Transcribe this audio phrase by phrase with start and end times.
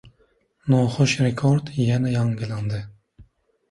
[0.75, 2.85] Noxush rekord yana yangilandi